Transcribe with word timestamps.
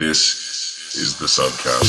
This 0.00 0.96
is 0.96 1.18
the 1.18 1.26
Subcast. 1.26 1.84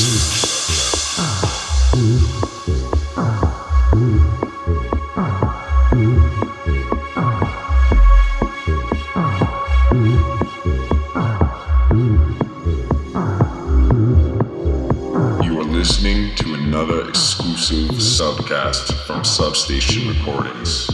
You 15.42 15.58
are 15.58 15.64
listening 15.64 16.34
to 16.34 16.52
another 16.52 17.08
exclusive 17.08 17.92
subcast 17.92 18.92
from 19.06 19.24
Substation 19.24 20.08
Recordings. 20.08 20.86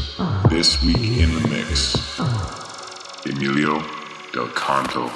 This 0.48 0.80
week 0.84 1.18
in 1.18 1.34
the 1.34 1.48
mix, 1.48 1.96
Emilio 3.26 3.82
Del 4.32 4.46
Canto. 4.50 5.10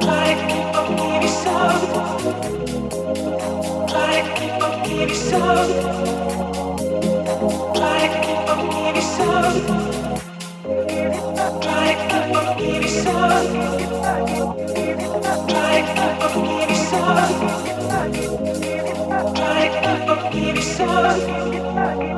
Try 0.00 0.34
to 0.34 0.44
keep 0.48 0.74
up, 0.74 0.88
give 20.32 20.54
me 20.54 20.62
some. 20.62 22.09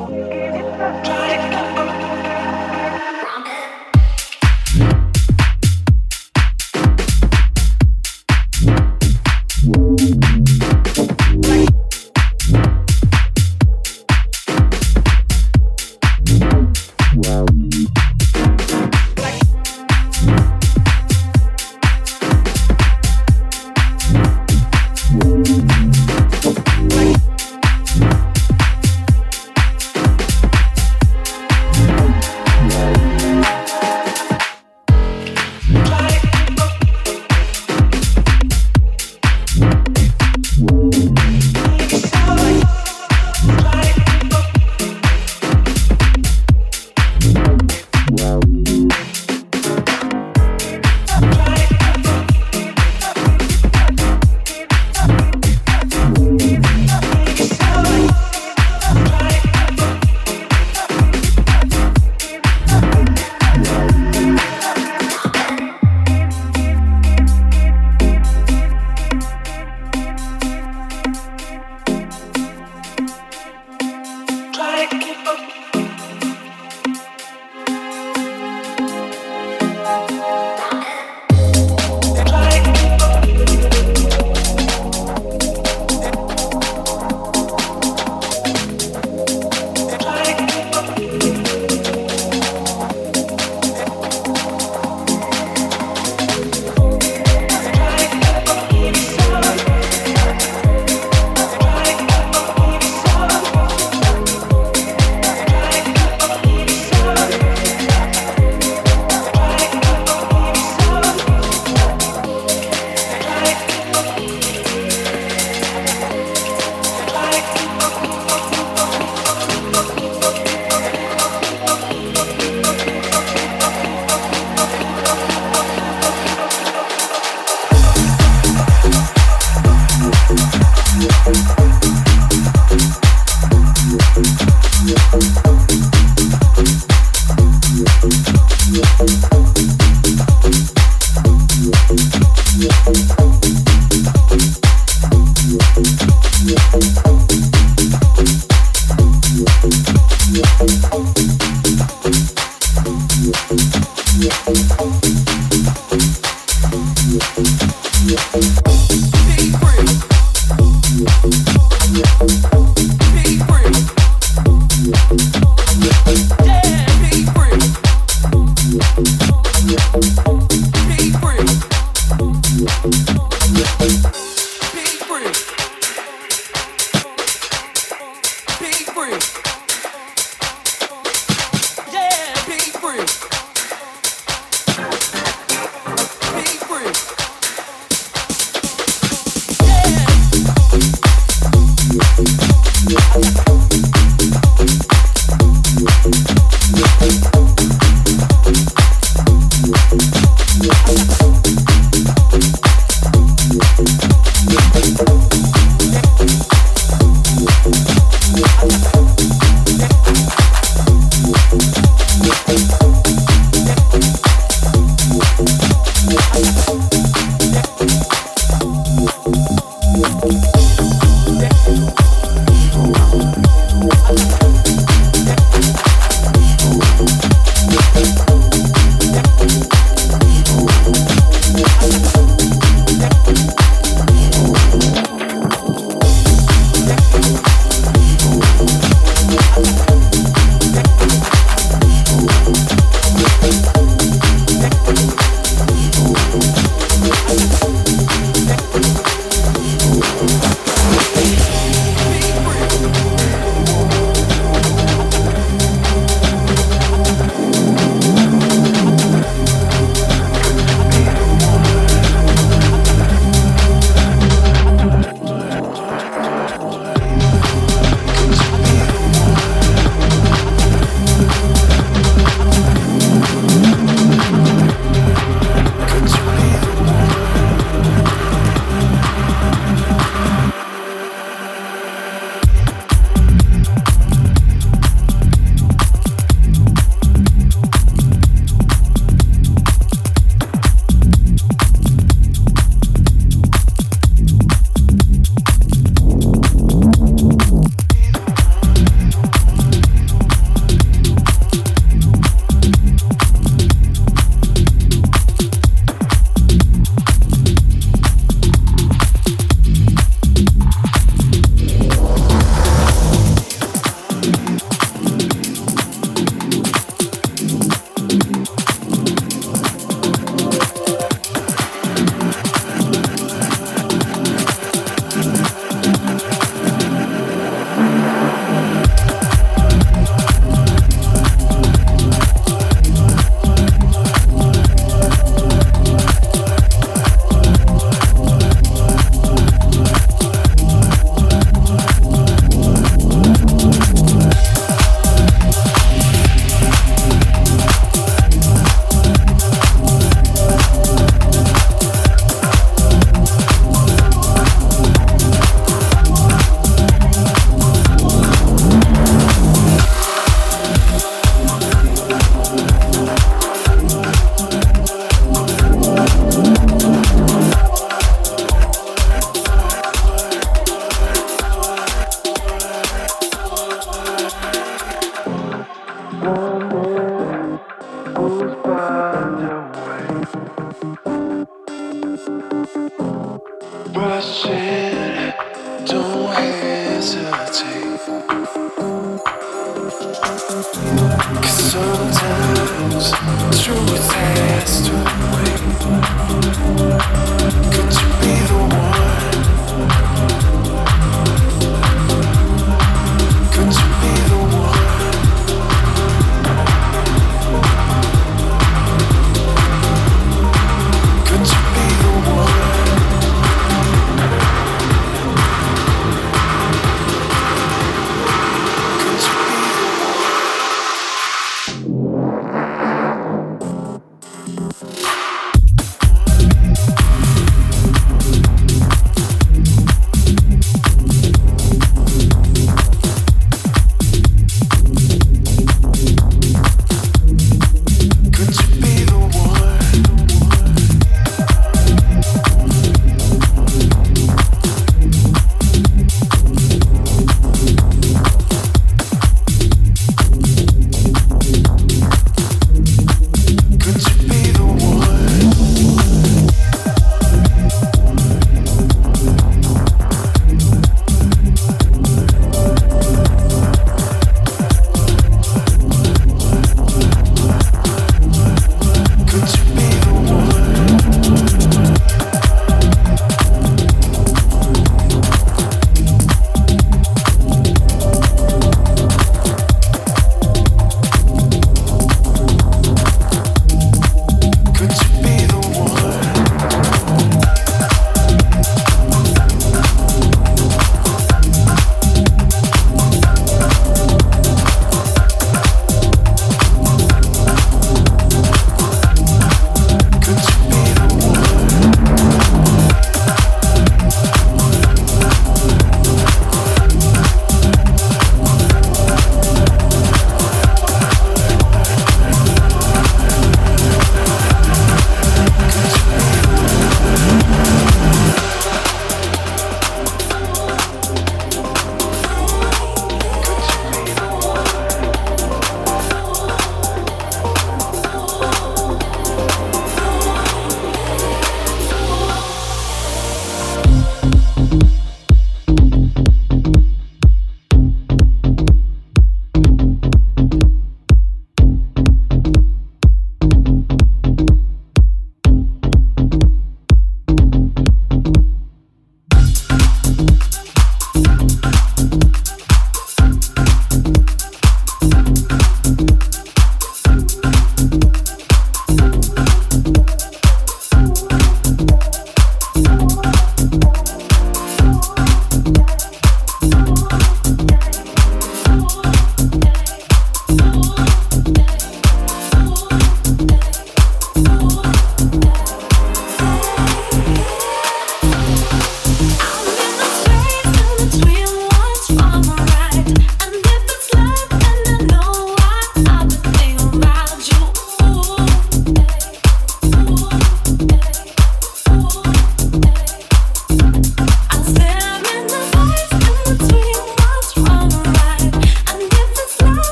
keep 75.00 75.26
up. 75.26 75.61